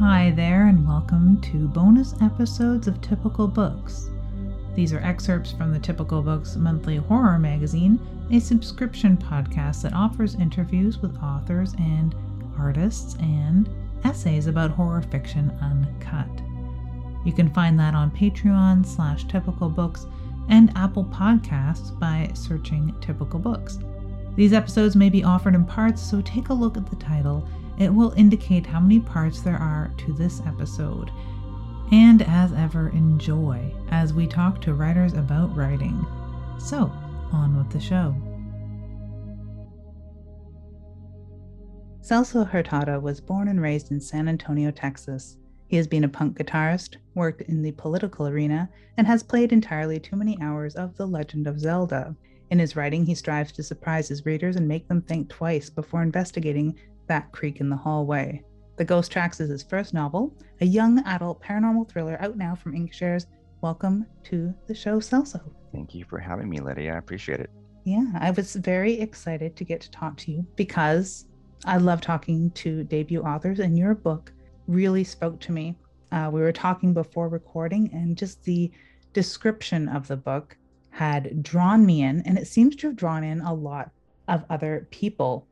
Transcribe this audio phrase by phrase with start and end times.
[0.00, 4.08] Hi there, and welcome to bonus episodes of Typical Books.
[4.74, 8.00] These are excerpts from the Typical Books monthly horror magazine,
[8.30, 12.14] a subscription podcast that offers interviews with authors and
[12.58, 13.68] artists and
[14.04, 16.30] essays about horror fiction uncut.
[17.26, 20.06] You can find that on Patreon slash Typical Books
[20.48, 23.78] and Apple Podcasts by searching Typical Books.
[24.34, 27.46] These episodes may be offered in parts, so take a look at the title.
[27.80, 31.10] It will indicate how many parts there are to this episode.
[31.90, 36.04] And as ever, enjoy as we talk to writers about writing.
[36.58, 36.92] So,
[37.32, 38.14] on with the show.
[42.02, 45.38] Celso Hurtado was born and raised in San Antonio, Texas.
[45.66, 48.68] He has been a punk guitarist, worked in the political arena,
[48.98, 52.14] and has played entirely too many hours of The Legend of Zelda.
[52.50, 56.02] In his writing, he strives to surprise his readers and make them think twice before
[56.02, 56.76] investigating
[57.10, 58.40] that creak in the hallway.
[58.76, 62.72] The Ghost Tracks is his first novel, a young adult paranormal thriller out now from
[62.72, 63.26] Inkshares.
[63.62, 65.40] Welcome to the show, Celso.
[65.72, 66.94] Thank you for having me, Lydia.
[66.94, 67.50] I appreciate it.
[67.82, 71.26] Yeah, I was very excited to get to talk to you because
[71.64, 74.32] I love talking to debut authors, and your book
[74.68, 75.76] really spoke to me.
[76.12, 78.70] Uh, we were talking before recording, and just the
[79.14, 80.56] description of the book
[80.90, 83.90] had drawn me in, and it seems to have drawn in a lot
[84.28, 85.48] of other people.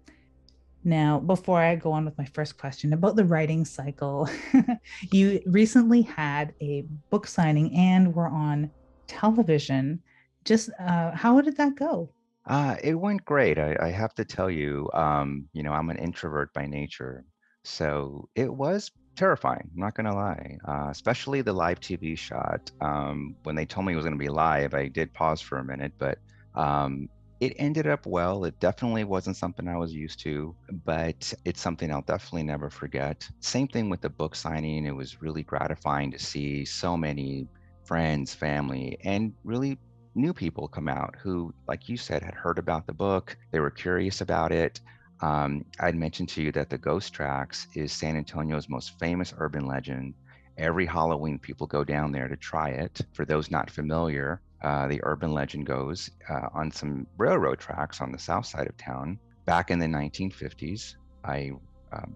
[0.88, 4.26] Now, before I go on with my first question about the writing cycle,
[5.12, 8.70] you recently had a book signing and were on
[9.06, 10.02] television.
[10.46, 12.10] Just uh, how did that go?
[12.46, 13.58] Uh, it went great.
[13.58, 17.22] I, I have to tell you, um, you know, I'm an introvert by nature.
[17.64, 19.68] So it was terrifying.
[19.74, 22.62] I'm not gonna lie, uh, especially the live TV shot.
[22.80, 25.64] Um, when they told me it was gonna be live, I did pause for a
[25.64, 26.16] minute, but
[26.54, 28.44] um, it ended up well.
[28.44, 33.28] It definitely wasn't something I was used to, but it's something I'll definitely never forget.
[33.40, 34.86] Same thing with the book signing.
[34.86, 37.46] It was really gratifying to see so many
[37.84, 39.78] friends, family, and really
[40.14, 43.36] new people come out who, like you said, had heard about the book.
[43.52, 44.80] They were curious about it.
[45.20, 49.66] Um, I'd mentioned to you that the Ghost Tracks is San Antonio's most famous urban
[49.66, 50.14] legend.
[50.56, 53.00] Every Halloween, people go down there to try it.
[53.12, 58.12] For those not familiar, uh, the urban legend goes uh, on some railroad tracks on
[58.12, 59.18] the south side of town.
[59.44, 60.94] Back in the 1950s,
[61.28, 61.52] a,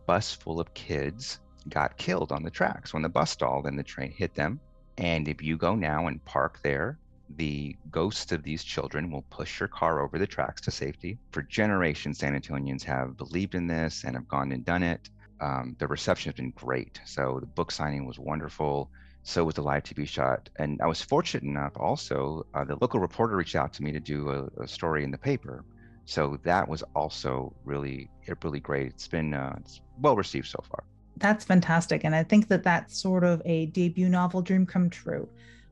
[0.06, 2.92] bus full of kids got killed on the tracks.
[2.92, 4.60] When the bus stalled and the train hit them,
[4.98, 6.98] and if you go now and park there,
[7.36, 11.18] the ghosts of these children will push your car over the tracks to safety.
[11.30, 15.08] For generations, San Antonians have believed in this and have gone and done it.
[15.40, 17.00] Um, the reception has been great.
[17.06, 18.90] So the book signing was wonderful.
[19.24, 20.48] So was the live TV shot.
[20.56, 24.00] And I was fortunate enough also, uh, the local reporter reached out to me to
[24.00, 25.64] do a, a, story in the paper.
[26.04, 28.10] So that was also really,
[28.42, 28.88] really great.
[28.88, 30.82] It's been uh, it's well received so far.
[31.18, 32.02] That's fantastic.
[32.04, 35.28] And I think that that's sort of a debut novel dream come true.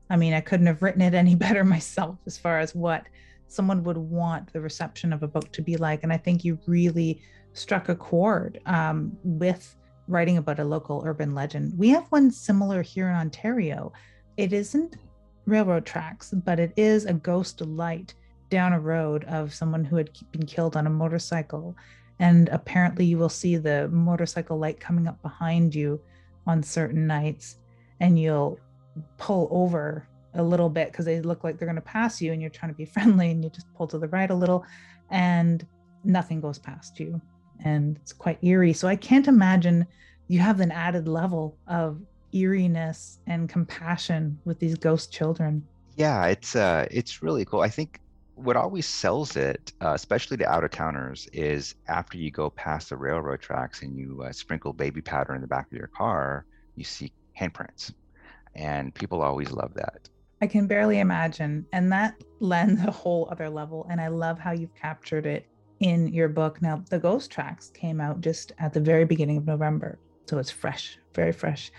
[0.09, 3.07] I mean, I couldn't have written it any better myself as far as what
[3.47, 6.03] someone would want the reception of a book to be like.
[6.03, 7.21] And I think you really
[7.53, 9.75] struck a chord um, with
[10.11, 11.73] writing about a local urban legend.
[11.77, 13.93] We have one similar here in Ontario.
[14.37, 14.97] It isn't
[15.45, 18.13] railroad tracks, but it is a ghost light
[18.49, 21.75] down a road of someone who had been killed on a motorcycle.
[22.19, 25.99] And apparently, you will see the motorcycle light coming up behind you
[26.45, 27.57] on certain nights,
[27.99, 28.59] and you'll
[29.17, 32.41] pull over a little bit because they look like they're going to pass you and
[32.41, 34.65] you're trying to be friendly and you just pull to the right a little
[35.09, 35.65] and
[36.03, 37.21] nothing goes past you
[37.63, 39.85] and it's quite eerie so i can't imagine
[40.27, 42.01] you have an added level of
[42.33, 47.99] eeriness and compassion with these ghost children yeah it's uh it's really cool i think
[48.35, 52.89] what always sells it uh, especially to out of towners is after you go past
[52.89, 56.45] the railroad tracks and you uh, sprinkle baby powder in the back of your car
[56.75, 57.91] you see handprints
[58.55, 60.09] and people always love that.
[60.41, 61.65] I can barely imagine.
[61.71, 63.87] And that lends a whole other level.
[63.89, 65.47] And I love how you've captured it
[65.81, 66.61] in your book.
[66.61, 69.99] Now, the Ghost Tracks came out just at the very beginning of November.
[70.27, 71.71] So it's fresh, very fresh.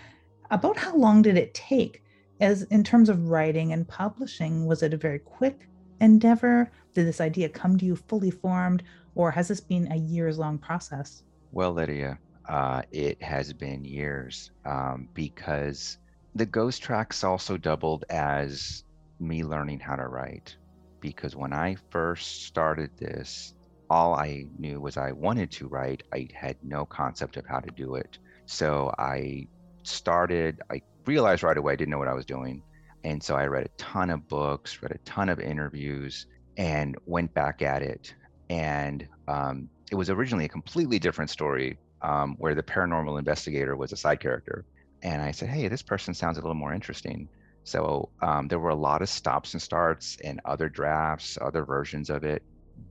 [0.51, 2.03] About how long did it take?
[2.41, 5.69] As in terms of writing and publishing, was it a very quick
[6.01, 6.69] endeavor?
[6.93, 8.83] Did this idea come to you fully formed,
[9.15, 11.23] or has this been a years long process?
[11.53, 12.19] Well, Lydia,
[12.49, 15.97] uh, it has been years um, because
[16.35, 18.83] the ghost tracks also doubled as
[19.19, 20.57] me learning how to write
[20.99, 23.53] because when I first started this,
[23.93, 26.01] all I knew was I wanted to write.
[26.11, 28.17] I had no concept of how to do it.
[28.47, 29.47] So I
[29.83, 32.63] started, I realized right away I didn't know what I was doing.
[33.03, 36.25] And so I read a ton of books, read a ton of interviews,
[36.57, 38.15] and went back at it.
[38.49, 43.91] And um, it was originally a completely different story um, where the paranormal investigator was
[43.91, 44.65] a side character.
[45.03, 47.29] And I said, hey, this person sounds a little more interesting.
[47.63, 52.09] So um, there were a lot of stops and starts and other drafts, other versions
[52.09, 52.41] of it.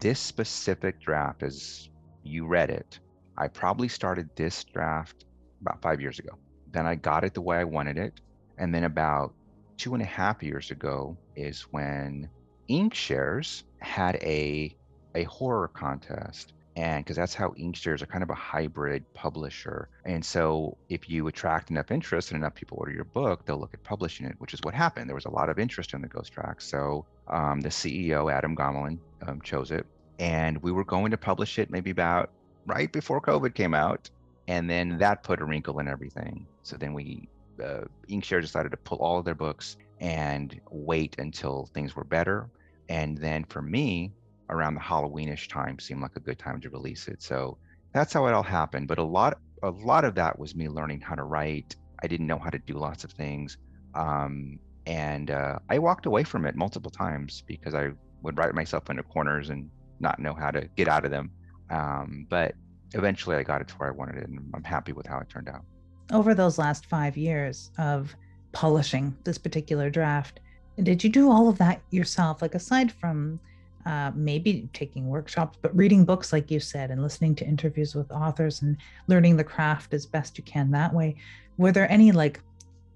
[0.00, 1.88] This specific draft, as
[2.22, 2.98] you read it,
[3.36, 5.24] I probably started this draft
[5.60, 6.38] about five years ago.
[6.70, 8.20] Then I got it the way I wanted it.
[8.58, 9.34] And then about
[9.76, 12.28] two and a half years ago is when
[12.68, 14.76] Inkshares had a
[15.14, 19.88] a horror contest and because that's how Inkshares are kind of a hybrid publisher.
[20.04, 23.74] And so if you attract enough interest and enough people order your book, they'll look
[23.74, 25.08] at publishing it, which is what happened.
[25.08, 26.60] There was a lot of interest in the Ghost Track.
[26.62, 29.86] So um, the CEO, Adam Gomolin, um, chose it.
[30.18, 32.30] And we were going to publish it maybe about
[32.66, 34.08] right before COVID came out.
[34.48, 36.46] And then that put a wrinkle in everything.
[36.62, 37.28] So then we,
[37.62, 42.48] uh, Inkshare decided to pull all of their books and wait until things were better.
[42.88, 44.12] And then for me,
[44.52, 47.22] around the Halloweenish time seemed like a good time to release it.
[47.22, 47.58] So
[47.92, 48.86] that's how it all happened.
[48.86, 51.74] But a lot, a lot of that was me learning how to write.
[52.02, 53.56] I didn't know how to do lots of things,
[53.94, 57.90] um, and uh, I walked away from it multiple times because I
[58.22, 59.70] would write myself into corners and
[60.00, 61.30] not know how to get out of them.
[61.70, 62.54] Um, but
[62.94, 65.28] eventually, I got it to where I wanted it, and I'm happy with how it
[65.28, 65.64] turned out.
[66.12, 68.14] Over those last five years of
[68.52, 70.40] polishing this particular draft,
[70.82, 72.42] did you do all of that yourself?
[72.42, 73.38] Like aside from
[73.86, 78.10] uh, maybe taking workshops, but reading books, like you said, and listening to interviews with
[78.12, 78.76] authors and
[79.08, 81.16] learning the craft as best you can that way.
[81.58, 82.40] Were there any like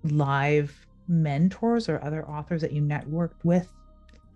[0.05, 3.69] live mentors or other authors that you networked with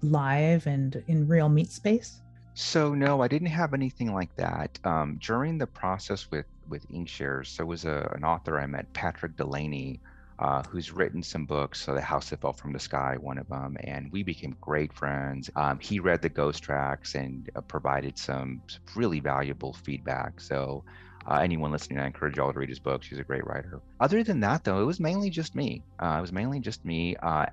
[0.02, 2.20] live and in real meet space?
[2.54, 4.78] So no, I didn't have anything like that.
[4.84, 9.36] Um, during the process with with Inkshares, there was a, an author I met, Patrick
[9.36, 10.00] Delaney,
[10.40, 11.84] uh, who's written some books.
[11.84, 14.92] So, The House That Fell from the Sky, one of them, and we became great
[14.92, 15.50] friends.
[15.54, 18.62] Um, he read the ghost tracks and uh, provided some,
[18.96, 20.40] really valuable feedback.
[20.40, 20.82] So,
[21.26, 23.06] uh, anyone listening, I encourage y'all to read his books.
[23.06, 23.80] He's a great writer.
[24.00, 25.82] Other than that, though, it was mainly just me.
[26.02, 27.16] Uh, it was mainly just me.
[27.16, 27.46] Uh,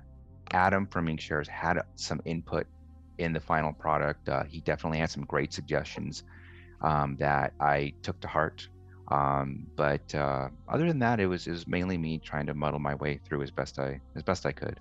[0.52, 2.66] Adam from Inkshares had some input
[3.18, 4.30] in the final product.
[4.30, 6.24] Uh, he definitely had some great suggestions
[6.80, 8.66] um, that I took to heart
[9.10, 12.78] um, but uh, other than that, it was it was mainly me trying to muddle
[12.78, 14.80] my way through as best I as best I could.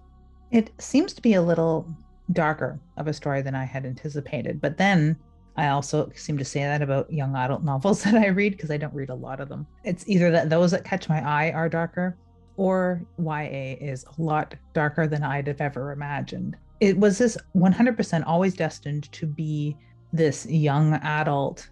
[0.52, 1.88] It seems to be a little
[2.34, 4.60] darker of a story than I had anticipated.
[4.62, 5.18] But then
[5.56, 8.78] I also seem to say that about young adult novels that I read because I
[8.78, 9.66] don't read a lot of them.
[9.84, 12.18] It's either that those that catch my eye are darker
[12.58, 16.58] or YA is a lot darker than I'd have ever imagined.
[16.80, 19.78] It was this 100% always destined to be
[20.12, 21.70] this young adult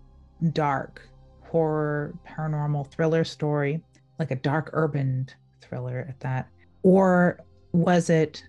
[0.54, 1.10] dark
[1.56, 3.81] horror, paranormal thriller story,
[4.19, 5.25] like a dark urban
[5.62, 6.50] thriller at that?
[6.84, 7.40] Or
[7.72, 8.44] was it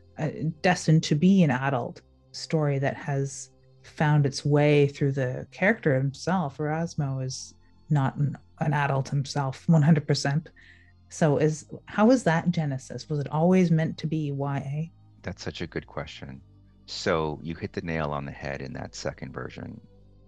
[0.60, 2.00] destined to be an adult
[2.32, 3.50] story that has
[3.84, 6.58] found its way through the character himself?
[6.58, 7.54] Erasmo is
[7.90, 10.46] not an, an adult himself, 100%.
[11.08, 13.08] So is how was that genesis?
[13.08, 14.90] Was it always meant to be YA?
[15.22, 16.40] That's such a good question.
[16.86, 19.80] So you hit the nail on the head in that second version.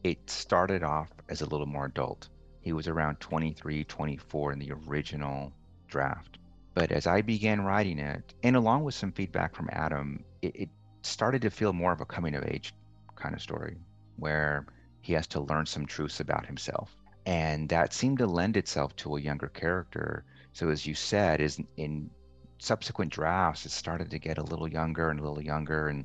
[0.05, 2.29] It started off as a little more adult.
[2.61, 5.53] He was around 23, 24 in the original
[5.89, 6.39] draft.
[6.75, 10.69] But as I began writing it, and along with some feedback from Adam, it, it
[11.03, 12.75] started to feel more of a coming of age
[13.17, 13.77] kind of story
[14.17, 14.67] where
[15.01, 16.95] he has to learn some truths about himself.
[17.27, 20.25] And that seemed to lend itself to a younger character.
[20.53, 22.11] So, as you said, is in
[22.59, 26.05] subsequent drafts, it started to get a little younger and a little younger, and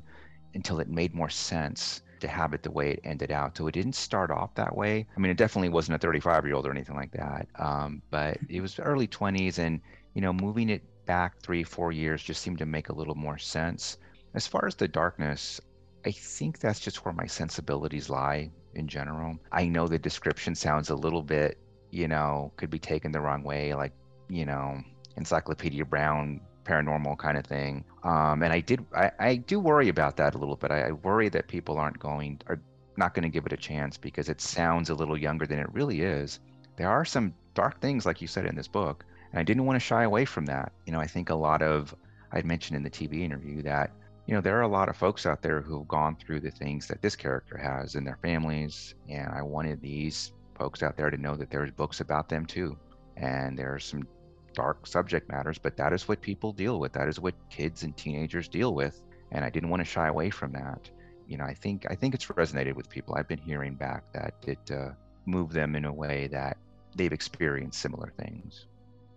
[0.54, 3.56] until it made more sense to it the way it ended out.
[3.56, 5.06] So it didn't start off that way.
[5.16, 7.46] I mean, it definitely wasn't a 35 year old or anything like that.
[7.58, 9.80] Um, but it was early 20s, and
[10.14, 13.38] you know, moving it back three, four years just seemed to make a little more
[13.38, 13.98] sense.
[14.34, 15.60] As far as the darkness,
[16.06, 19.38] I think that's just where my sensibilities lie in general.
[19.52, 21.58] I know the description sounds a little bit,
[21.90, 23.92] you know, could be taken the wrong way, like,
[24.28, 24.82] you know,
[25.16, 27.84] Encyclopedia Brown paranormal kind of thing.
[28.02, 30.70] Um, and I did, I, I do worry about that a little bit.
[30.70, 32.60] I, I worry that people aren't going, are
[32.96, 35.72] not going to give it a chance because it sounds a little younger than it
[35.72, 36.40] really is.
[36.76, 39.76] There are some dark things, like you said in this book, and I didn't want
[39.76, 40.72] to shy away from that.
[40.86, 41.94] You know, I think a lot of,
[42.32, 43.90] I'd mentioned in the TV interview that,
[44.26, 46.88] you know, there are a lot of folks out there who've gone through the things
[46.88, 48.94] that this character has in their families.
[49.08, 52.76] And I wanted these folks out there to know that there's books about them too.
[53.16, 54.06] And there are some
[54.54, 56.92] dark subject matters, but that is what people deal with.
[56.92, 59.02] That is what kids and teenagers deal with.
[59.32, 60.88] And I didn't want to shy away from that.
[61.26, 63.14] You know, I think I think it's resonated with people.
[63.14, 64.90] I've been hearing back that it uh,
[65.26, 66.56] moved them in a way that
[66.96, 68.66] they've experienced similar things.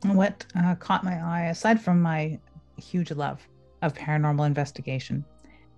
[0.04, 2.40] What uh, caught my eye, aside from my
[2.78, 3.40] huge love
[3.82, 5.24] of paranormal investigation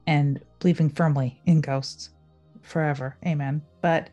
[0.08, 2.12] and believing firmly in ghosts
[2.62, 3.62] forever, amen.
[3.82, 4.10] But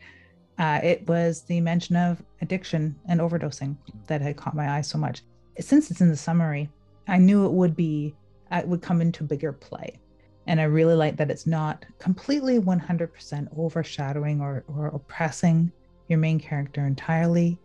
[0.58, 3.76] Uh, it was the mention of addiction and overdosing
[4.06, 5.22] that had caught my eye so much.
[5.60, 6.68] Since it's in the summary,
[7.08, 8.14] I knew it would be,
[8.50, 9.98] uh, it would come into bigger play.
[10.46, 15.72] And I really like that it's not completely 100% overshadowing or, or oppressing
[16.08, 17.58] your main character entirely,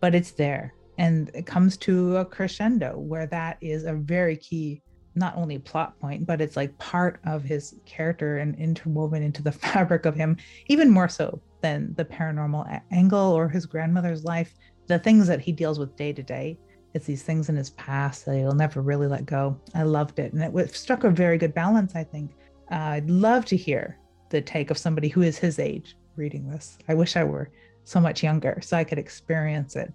[0.00, 0.74] but it's there.
[0.98, 4.82] And it comes to a crescendo where that is a very key,
[5.14, 9.52] not only plot point, but it's like part of his character and interwoven into the
[9.64, 10.36] fabric of him,
[10.68, 14.54] even more so than the paranormal angle or his grandmother's life.
[14.86, 16.58] The things that he deals with day to day,
[16.94, 19.58] it's these things in his past that he'll never really let go.
[19.74, 20.32] I loved it.
[20.32, 22.32] And it struck a very good balance, I think.
[22.70, 23.98] Uh, I'd love to hear
[24.30, 26.78] the take of somebody who is his age reading this.
[26.88, 27.50] I wish I were
[27.84, 29.92] so much younger so I could experience it.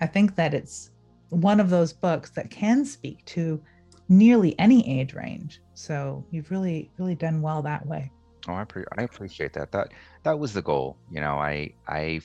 [0.00, 0.90] I think that it's
[1.30, 3.62] one of those books that can speak to
[4.08, 5.60] nearly any age range.
[5.74, 8.12] So you've really, really done well that way.
[8.48, 9.70] Oh, I, pre- I appreciate that.
[9.72, 9.92] That
[10.24, 10.98] that was the goal.
[11.10, 12.20] You know, I I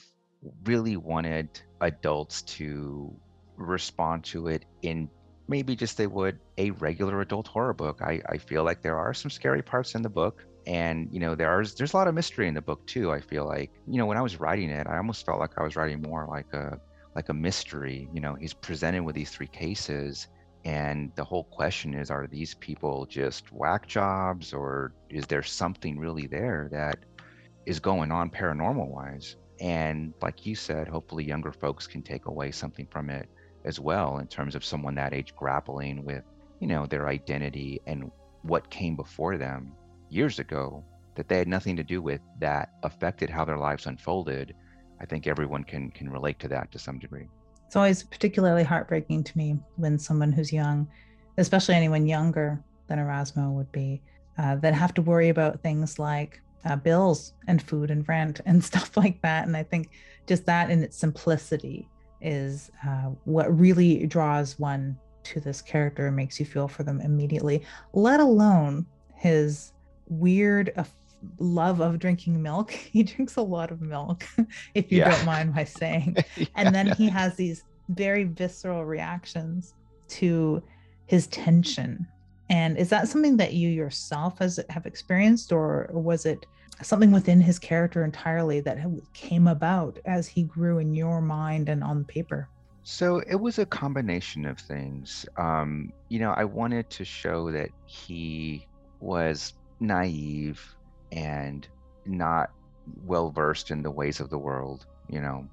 [0.65, 3.15] really wanted adults to
[3.57, 5.09] respond to it in
[5.47, 8.01] maybe just they would a regular adult horror book.
[8.01, 10.45] I, I feel like there are some scary parts in the book.
[10.65, 13.11] And you know, there's there's a lot of mystery in the book too.
[13.11, 15.63] I feel like, you know, when I was writing it, I almost felt like I
[15.63, 16.79] was writing more like a
[17.15, 18.09] like a mystery.
[18.13, 20.27] You know, he's presented with these three cases
[20.65, 25.97] and the whole question is are these people just whack jobs or is there something
[25.97, 26.99] really there that
[27.65, 29.37] is going on paranormal wise?
[29.61, 33.29] And like you said, hopefully younger folks can take away something from it
[33.67, 36.23] as well in terms of someone that age grappling with,
[36.59, 38.09] you know, their identity and
[38.41, 39.73] what came before them
[40.09, 40.83] years ago
[41.15, 44.55] that they had nothing to do with that affected how their lives unfolded.
[45.01, 47.27] I think everyone can can relate to that to some degree.
[47.65, 50.87] It's always particularly heartbreaking to me when someone who's young,
[51.37, 54.01] especially anyone younger than Erasmo would be,
[54.37, 58.63] uh, that have to worry about things like uh, bills and food and rent and
[58.71, 59.45] stuff like that.
[59.45, 59.89] And I think
[60.25, 61.89] just that in its simplicity
[62.21, 67.01] is uh, what really draws one to this character and makes you feel for them
[67.01, 69.73] immediately, let alone his
[70.07, 70.83] weird uh,
[71.39, 72.71] love of drinking milk.
[72.97, 74.25] He drinks a lot of milk,
[74.73, 75.11] if you yeah.
[75.11, 76.17] don't mind my saying.
[76.37, 76.45] yeah.
[76.55, 79.73] And then he has these very visceral reactions
[80.09, 80.63] to
[81.05, 82.07] his tension.
[82.49, 86.45] And is that something that you yourself has have experienced, or was it
[86.81, 88.77] something within his character entirely that
[89.13, 92.49] came about as he grew in your mind and on paper?
[92.83, 95.25] So it was a combination of things.
[95.37, 98.65] Um, you know, I wanted to show that he
[98.99, 100.61] was naive
[101.11, 101.67] and
[102.05, 102.51] not
[103.05, 105.47] well versed in the ways of the world, you know,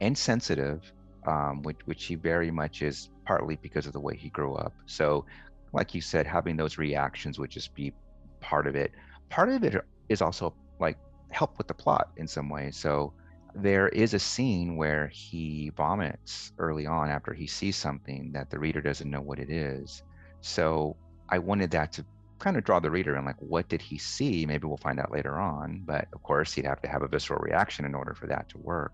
[0.00, 0.90] and sensitive,
[1.26, 4.72] um, which, which he very much is partly because of the way he grew up.
[4.86, 5.26] So,
[5.74, 7.92] like you said, having those reactions would just be
[8.40, 8.92] part of it.
[9.28, 10.98] Part of it is also like
[11.30, 12.70] help with the plot in some way.
[12.70, 13.12] So
[13.54, 18.58] there is a scene where he vomits early on after he sees something that the
[18.58, 20.02] reader doesn't know what it is.
[20.40, 20.96] So
[21.28, 22.04] I wanted that to
[22.38, 24.46] kind of draw the reader in like what did he see?
[24.46, 27.40] Maybe we'll find out later on, but of course he'd have to have a visceral
[27.40, 28.92] reaction in order for that to work.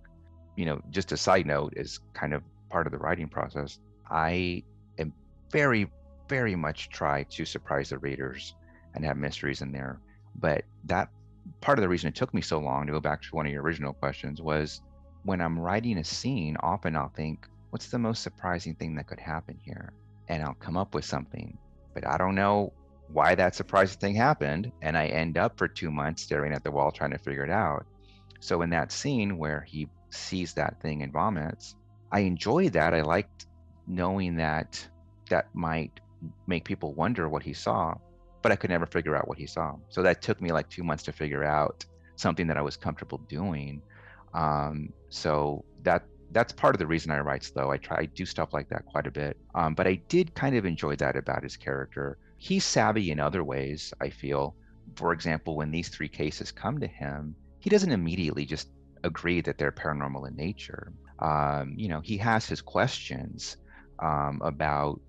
[0.56, 3.78] You know, just a side note is kind of part of the writing process.
[4.10, 4.62] I
[4.98, 5.12] am
[5.50, 5.90] very,
[6.28, 8.54] very much try to surprise the readers
[8.94, 10.00] and have mysteries in there.
[10.36, 11.10] But that
[11.60, 13.52] part of the reason it took me so long to go back to one of
[13.52, 14.80] your original questions was
[15.24, 19.20] when I'm writing a scene, often I'll think, what's the most surprising thing that could
[19.20, 19.92] happen here?
[20.28, 21.56] And I'll come up with something,
[21.94, 22.72] but I don't know
[23.08, 24.72] why that surprising thing happened.
[24.82, 27.50] And I end up for two months staring at the wall trying to figure it
[27.50, 27.86] out.
[28.40, 31.74] So in that scene where he sees that thing and vomits,
[32.12, 32.94] I enjoyed that.
[32.94, 33.46] I liked
[33.86, 34.86] knowing that
[35.30, 36.00] that might
[36.46, 37.94] make people wonder what he saw
[38.44, 39.74] but I could never figure out what he saw.
[39.88, 41.82] So that took me like two months to figure out
[42.16, 43.80] something that I was comfortable doing.
[44.34, 47.70] Um, so that that's part of the reason I write slow.
[47.70, 49.38] I try I do stuff like that quite a bit.
[49.54, 52.18] Um, but I did kind of enjoy that about his character.
[52.36, 54.54] He's savvy in other ways, I feel.
[54.96, 58.68] For example, when these three cases come to him, he doesn't immediately just
[59.04, 60.92] agree that they're paranormal in nature.
[61.18, 63.56] Um, you know, he has his questions
[64.00, 65.00] um, about,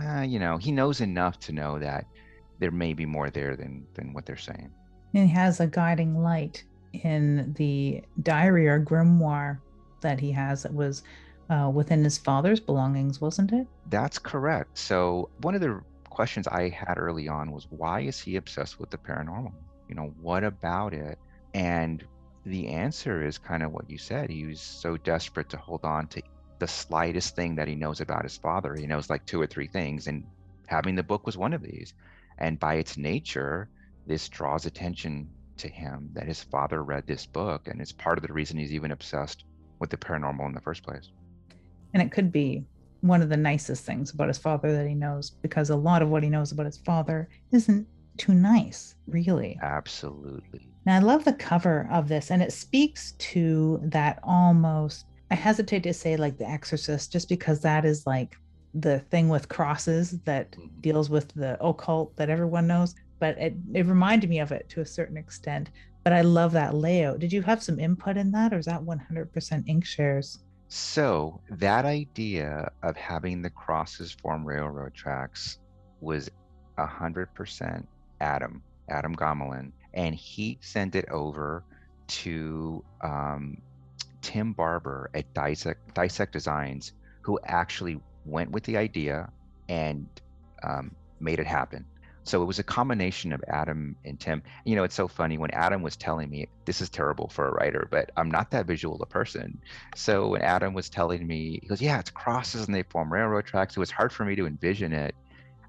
[0.00, 2.04] uh, you know, he knows enough to know that
[2.58, 4.70] there may be more there than than what they're saying.
[5.14, 9.58] And he has a guiding light in the diary or grimoire
[10.00, 11.02] that he has that was
[11.50, 13.66] uh, within his father's belongings, wasn't it?
[13.90, 14.78] That's correct.
[14.78, 18.90] So one of the questions I had early on was why is he obsessed with
[18.90, 19.52] the paranormal?
[19.88, 21.18] You know, what about it?
[21.54, 22.04] And
[22.46, 24.30] the answer is kind of what you said.
[24.30, 26.22] He was so desperate to hold on to
[26.58, 28.74] the slightest thing that he knows about his father.
[28.74, 30.24] He knows like two or three things, and
[30.66, 31.94] having the book was one of these.
[32.38, 33.68] And by its nature,
[34.06, 38.26] this draws attention to him that his father read this book, and it's part of
[38.26, 39.44] the reason he's even obsessed
[39.78, 41.10] with the paranormal in the first place.
[41.92, 42.64] And it could be
[43.02, 46.08] one of the nicest things about his father that he knows, because a lot of
[46.08, 47.86] what he knows about his father isn't
[48.16, 49.58] too nice, really.
[49.62, 50.68] Absolutely.
[50.86, 55.82] Now, I love the cover of this, and it speaks to that almost, I hesitate
[55.84, 58.36] to say like The Exorcist, just because that is like
[58.74, 60.66] the thing with crosses that mm-hmm.
[60.80, 62.94] deals with the occult that everyone knows.
[63.20, 65.70] But it, it reminded me of it to a certain extent.
[66.02, 67.20] But I love that layout.
[67.20, 69.30] Did you have some input in that, or is that 100%
[69.66, 70.38] Inkshares?
[70.68, 75.58] So, that idea of having the crosses form railroad tracks
[76.00, 76.30] was
[76.78, 77.86] 100%
[78.20, 81.64] Adam, Adam Gomolin and he sent it over
[82.06, 83.56] to um,
[84.20, 89.30] Tim Barber at Dissect, Dissect Designs, who actually went with the idea
[89.68, 90.08] and
[90.62, 91.84] um, made it happen.
[92.26, 94.42] So it was a combination of Adam and Tim.
[94.64, 97.52] You know, it's so funny when Adam was telling me this is terrible for a
[97.52, 99.60] writer, but I'm not that visual a person.
[99.94, 103.44] So when Adam was telling me, he goes, "Yeah, it's crosses and they form railroad
[103.44, 105.14] tracks." It was hard for me to envision it.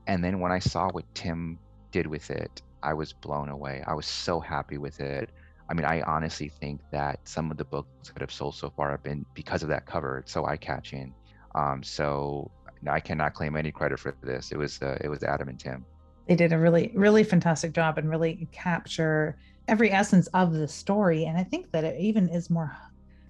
[0.07, 1.59] And then when I saw what Tim
[1.91, 3.83] did with it, I was blown away.
[3.85, 5.31] I was so happy with it.
[5.69, 8.91] I mean, I honestly think that some of the books that have sold so far
[8.91, 10.19] have been because of that cover.
[10.19, 11.13] It's so eye-catching.
[11.55, 12.51] Um, so
[12.87, 14.51] I cannot claim any credit for this.
[14.51, 15.85] It was uh, it was Adam and Tim.
[16.27, 21.25] They did a really really fantastic job and really capture every essence of the story.
[21.25, 22.75] And I think that it even is more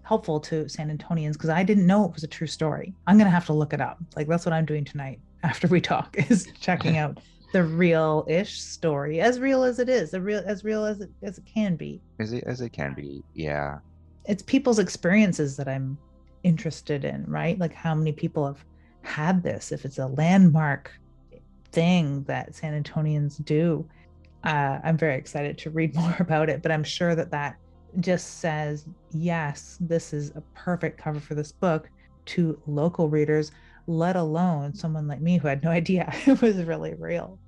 [0.03, 2.94] helpful to San Antonians because I didn't know it was a true story.
[3.08, 4.00] I'm gonna have to look it up.
[4.15, 7.20] Like that's what I'm doing tonight after we talk is checking out
[7.53, 11.38] the real-ish story, as real as it is, as real as real as it as
[11.38, 12.01] it can be.
[12.20, 13.79] As it as it can be, yeah.
[14.25, 15.98] It's people's experiences that I'm
[16.45, 17.57] interested in, right?
[17.57, 18.63] Like how many people have
[19.01, 20.91] had this, if it's a landmark
[21.71, 23.87] thing that San Antonians do.
[24.43, 27.57] Uh, I'm very excited to read more about it, but I'm sure that that
[27.99, 31.89] just says, yes, this is a perfect cover for this book
[32.25, 33.51] to local readers,
[33.87, 37.39] let alone someone like me who had no idea it was really real.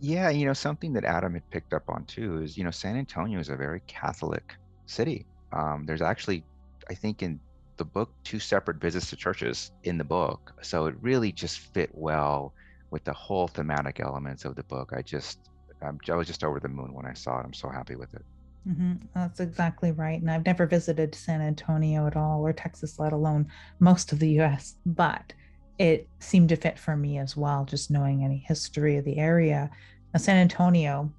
[0.00, 2.96] Yeah, you know, something that Adam had picked up on too is, you know, San
[2.96, 4.54] Antonio is a very Catholic
[4.86, 5.26] city.
[5.52, 6.44] Um, there's actually,
[6.90, 7.40] I think, in
[7.76, 10.52] the book, two separate visits to churches in the book.
[10.62, 12.54] So it really just fit well
[12.90, 14.92] with the whole thematic elements of the book.
[14.96, 15.50] I just,
[15.82, 17.44] I'm, I was just over the moon when I saw it.
[17.44, 18.24] I'm so happy with it.
[18.68, 18.94] Mm-hmm.
[19.14, 20.20] That's exactly right.
[20.20, 23.46] And I've never visited San Antonio at all or Texas, let alone
[23.78, 25.32] most of the US, but
[25.78, 29.70] it seemed to fit for me as well, just knowing any history of the area.
[30.12, 31.12] Now, San Antonio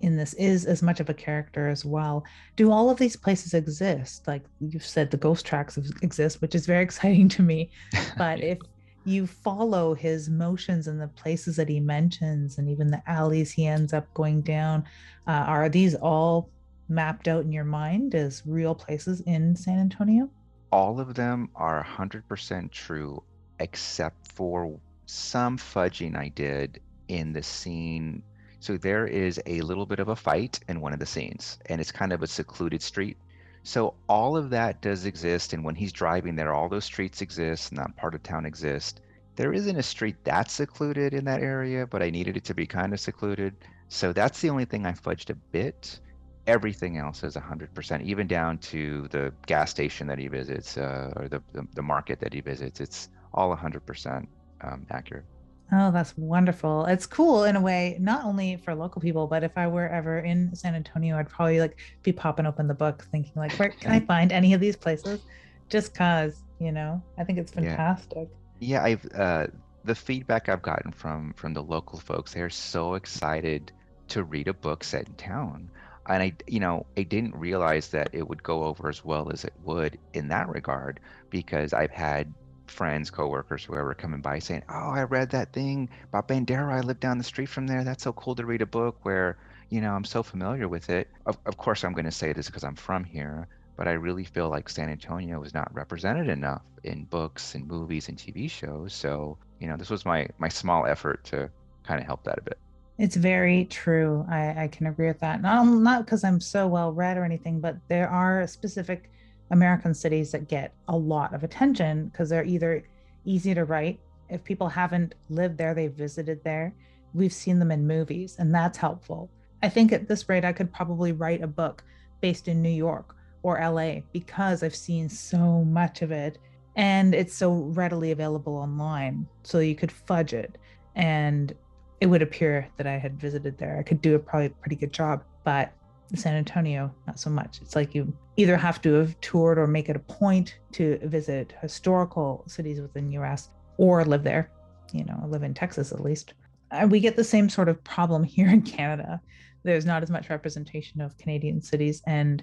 [0.00, 2.24] in this is as much of a character as well.
[2.56, 4.26] Do all of these places exist?
[4.26, 7.70] Like you've said, the ghost tracks exist, which is very exciting to me.
[8.16, 8.58] But if
[9.04, 13.66] you follow his motions and the places that he mentions, and even the alleys he
[13.66, 14.84] ends up going down,
[15.26, 16.50] uh, are these all
[16.88, 20.28] mapped out in your mind as real places in San Antonio?
[20.70, 23.22] All of them are 100% true,
[23.58, 28.22] except for some fudging I did in the scene
[28.60, 31.80] so there is a little bit of a fight in one of the scenes, and
[31.80, 33.16] it's kind of a secluded street.
[33.62, 37.70] So all of that does exist, and when he's driving there, all those streets exist,
[37.70, 39.00] and that part of town exists.
[39.36, 42.66] There isn't a street that's secluded in that area, but I needed it to be
[42.66, 43.54] kind of secluded.
[43.88, 46.00] So that's the only thing I fudged a bit.
[46.46, 51.28] Everything else is 100%, even down to the gas station that he visits uh, or
[51.28, 52.80] the, the, the, market that he visits.
[52.80, 54.26] It's all 100%
[54.62, 55.24] um, accurate.
[55.70, 56.86] Oh, that's wonderful.
[56.86, 60.18] It's cool in a way, not only for local people, but if I were ever
[60.18, 63.92] in San Antonio, I'd probably like be popping open the book thinking like, where can
[63.92, 65.20] I find any of these places?
[65.68, 68.28] Just cause, you know, I think it's fantastic.
[68.60, 69.46] Yeah, yeah I've uh
[69.84, 73.72] the feedback I've gotten from from the local folks, they're so excited
[74.08, 75.70] to read a book set in town.
[76.08, 79.44] And I, you know, I didn't realize that it would go over as well as
[79.44, 81.00] it would in that regard
[81.30, 82.34] because I've had
[82.70, 86.72] friends, coworkers, whoever coming by saying, "Oh, I read that thing about Bandera.
[86.72, 87.84] I live down the street from there.
[87.84, 89.38] That's so cool to read a book where
[89.70, 92.46] you know I'm so familiar with it." Of, of course, I'm going to say this
[92.46, 96.62] because I'm from here, but I really feel like San Antonio is not represented enough
[96.84, 98.92] in books and movies and TV shows.
[98.94, 101.50] So you know, this was my my small effort to
[101.84, 102.58] kind of help that a bit.
[102.98, 104.26] It's very true.
[104.28, 105.40] I, I can agree with that.
[105.40, 109.10] Not not because I'm so well read or anything, but there are specific
[109.50, 112.84] American cities that get a lot of attention because they're either
[113.24, 114.00] easy to write.
[114.28, 116.74] If people haven't lived there, they've visited there.
[117.14, 119.30] We've seen them in movies, and that's helpful.
[119.62, 121.82] I think at this rate, I could probably write a book
[122.20, 126.38] based in New York or LA because I've seen so much of it
[126.76, 129.26] and it's so readily available online.
[129.42, 130.58] So you could fudge it
[130.94, 131.52] and
[132.00, 133.78] it would appear that I had visited there.
[133.78, 135.72] I could do a probably pretty good job, but
[136.14, 137.60] San Antonio, not so much.
[137.60, 141.54] It's like you either have to have toured or make it a point to visit
[141.60, 144.50] historical cities within US or live there,
[144.92, 146.34] you know, live in Texas at least.
[146.70, 149.20] And we get the same sort of problem here in Canada.
[149.64, 152.02] There's not as much representation of Canadian cities.
[152.06, 152.42] And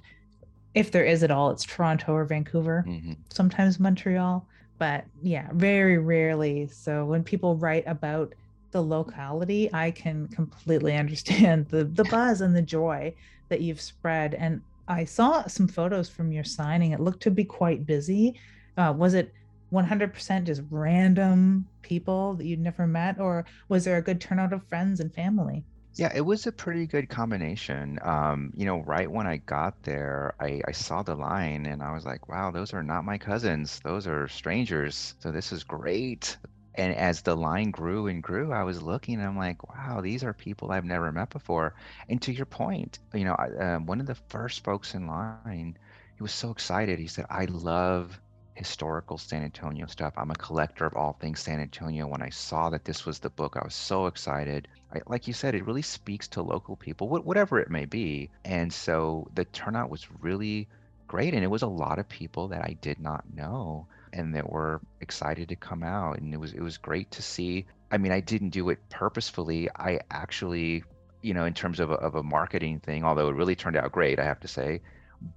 [0.76, 3.14] if there is at all, it's Toronto or Vancouver, mm-hmm.
[3.34, 4.46] sometimes Montreal.
[4.78, 6.68] But yeah, very rarely.
[6.68, 8.36] So when people write about
[8.76, 13.16] the locality, I can completely understand the the buzz and the joy
[13.48, 14.34] that you've spread.
[14.34, 16.92] And I saw some photos from your signing.
[16.92, 18.38] It looked to be quite busy.
[18.76, 19.32] Uh, was it
[19.72, 24.68] 100% just random people that you'd never met, or was there a good turnout of
[24.68, 25.64] friends and family?
[25.96, 27.98] Yeah, it was a pretty good combination.
[28.02, 31.94] Um, you know, right when I got there, I, I saw the line and I
[31.94, 33.80] was like, wow, those are not my cousins.
[33.86, 35.16] Those are strangers.
[35.20, 36.36] So this is great.
[36.78, 40.24] And as the line grew and grew, I was looking and I'm like, wow, these
[40.24, 41.74] are people I've never met before.
[42.10, 45.78] And to your point, you know, uh, one of the first folks in line,
[46.18, 47.00] he was so excited.
[47.00, 48.20] He said, I love
[48.56, 50.14] historical San Antonio stuff.
[50.18, 52.08] I'm a collector of all things San Antonio.
[52.08, 54.68] When I saw that this was the book, I was so excited.
[54.94, 58.30] I, like you said, it really speaks to local people, wh- whatever it may be.
[58.44, 60.68] And so the turnout was really
[61.08, 61.34] great.
[61.34, 64.82] And it was a lot of people that I did not know and that were
[65.02, 66.18] excited to come out.
[66.20, 67.66] And it was it was great to see.
[67.92, 69.70] I mean, I didn't do it purposefully.
[69.76, 70.84] I actually,
[71.22, 73.92] you know, in terms of a, of a marketing thing, although it really turned out
[73.92, 74.82] great, I have to say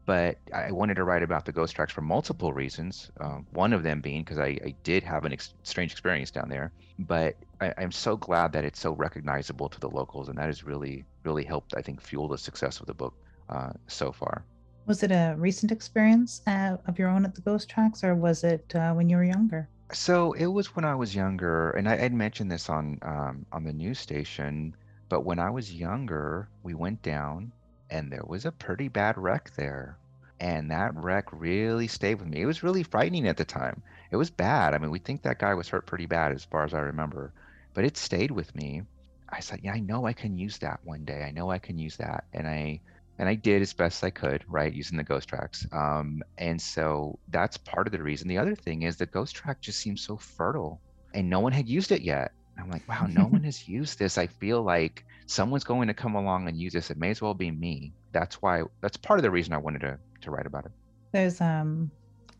[0.07, 3.11] but I wanted to write about the ghost tracks for multiple reasons.
[3.21, 6.49] Um, one of them being because I, I, did have an ex- strange experience down
[6.49, 10.47] there, but I, am so glad that it's so recognizable to the locals, and that
[10.47, 13.15] has really, really helped, I think, fuel the success of the book
[13.49, 14.45] uh, so far.
[14.89, 18.43] Was it a recent experience uh, of your own at the ghost tracks, or was
[18.43, 19.69] it uh, when you were younger?
[19.93, 23.65] So it was when I was younger, and I had mentioned this on um, on
[23.65, 24.75] the news station.
[25.11, 27.53] But when I was younger, we went down
[27.91, 29.97] and there was a pretty bad wreck there.
[30.41, 32.43] And that wreck really stayed with me.
[32.43, 33.83] It was really frightening at the time.
[34.11, 34.75] It was bad.
[34.75, 37.33] I mean, we think that guy was hurt pretty bad as far as I remember,
[37.75, 38.83] but it stayed with me.
[39.31, 41.23] I said, yeah, I know I can use that one day.
[41.23, 42.25] I know I can use that.
[42.33, 42.81] And I,
[43.19, 45.67] and I did as best I could, right, using the ghost tracks.
[45.73, 48.29] Um, and so that's part of the reason.
[48.29, 50.81] The other thing is the ghost track just seems so fertile,
[51.15, 52.33] and no one had used it yet.
[52.59, 54.19] I'm like, wow, no one has used this.
[54.19, 56.91] I feel like someone's going to come along and use this.
[56.91, 57.93] It may as well be me.
[58.13, 58.63] That's why.
[58.81, 60.73] That's part of the reason I wanted to to write about it.
[61.13, 61.91] There's um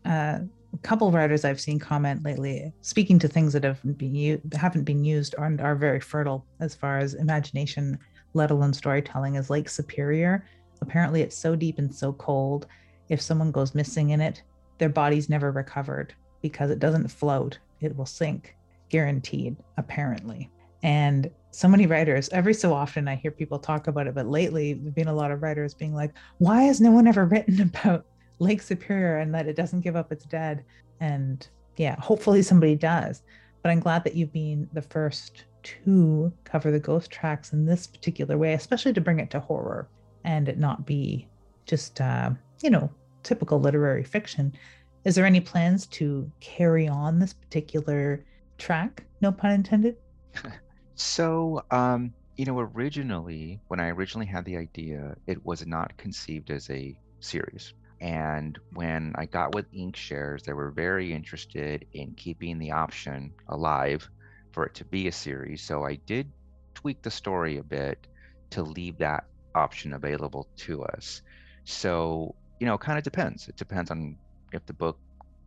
[0.05, 0.39] uh,
[0.73, 4.41] a couple of writers I've seen comment lately, speaking to things that have been u-
[4.53, 7.97] haven't been used and are very fertile as far as imagination,
[8.33, 10.45] let alone storytelling, is Lake Superior.
[10.81, 12.67] Apparently, it's so deep and so cold.
[13.09, 14.43] If someone goes missing in it,
[14.77, 18.55] their body's never recovered because it doesn't float; it will sink,
[18.89, 19.57] guaranteed.
[19.77, 20.49] Apparently,
[20.83, 24.73] and so many writers, every so often I hear people talk about it, but lately
[24.73, 28.05] there've been a lot of writers being like, why has no one ever written about
[28.39, 30.63] Lake Superior and that it doesn't give up its dead?
[30.99, 33.23] And yeah, hopefully somebody does.
[33.61, 37.87] But I'm glad that you've been the first to cover the ghost tracks in this
[37.87, 39.89] particular way, especially to bring it to horror
[40.23, 41.27] and it not be
[41.65, 42.89] just, uh, you know,
[43.23, 44.53] typical literary fiction.
[45.05, 48.25] Is there any plans to carry on this particular
[48.57, 49.03] track?
[49.21, 49.97] No pun intended.
[50.99, 56.51] So, um, you know, originally, when I originally had the idea, it was not conceived
[56.51, 57.73] as a series.
[58.01, 64.09] And when I got with Inkshares, they were very interested in keeping the option alive
[64.51, 65.61] for it to be a series.
[65.61, 66.29] So I did
[66.73, 68.05] tweak the story a bit
[68.49, 69.23] to leave that
[69.55, 71.21] option available to us.
[71.63, 73.47] So, you know, it kind of depends.
[73.47, 74.17] It depends on
[74.53, 74.99] if the book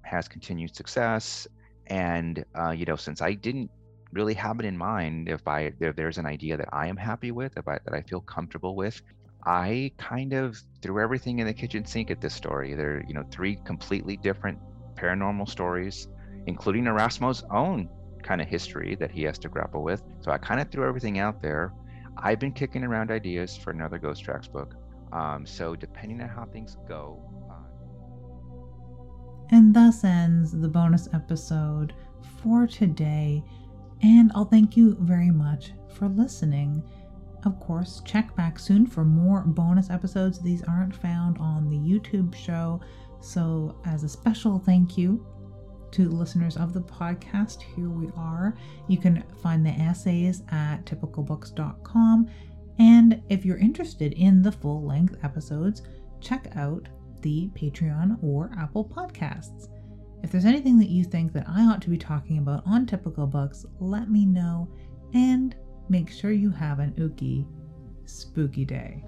[0.02, 1.46] has continued success.
[1.88, 3.70] And, uh, you know, since I didn't
[4.12, 7.30] really have it in mind if I if there's an idea that I am happy
[7.30, 9.00] with, if I, that I feel comfortable with.
[9.44, 12.74] I kind of threw everything in the kitchen sink at this story.
[12.74, 14.58] There, you know, three completely different
[14.94, 16.06] paranormal stories,
[16.46, 17.88] including Erasmo's own
[18.22, 20.00] kind of history that he has to grapple with.
[20.20, 21.72] So I kind of threw everything out there.
[22.16, 24.74] I've been kicking around ideas for another Ghost Tracks book.
[25.12, 27.22] Um, so depending on how things go.
[27.50, 27.54] Uh...
[29.50, 31.94] And thus ends the bonus episode
[32.42, 33.42] for today.
[34.02, 36.82] And I'll thank you very much for listening.
[37.44, 40.40] Of course, check back soon for more bonus episodes.
[40.40, 42.80] These aren't found on the YouTube show.
[43.20, 45.24] So, as a special thank you
[45.92, 48.56] to listeners of the podcast, here we are.
[48.88, 52.28] You can find the essays at typicalbooks.com.
[52.78, 55.82] And if you're interested in the full length episodes,
[56.20, 56.88] check out
[57.20, 59.68] the Patreon or Apple Podcasts.
[60.22, 63.26] If there's anything that you think that I ought to be talking about on Typical
[63.26, 64.68] Books, let me know
[65.14, 65.54] and
[65.88, 67.46] make sure you have an ookie
[68.06, 69.04] spooky day.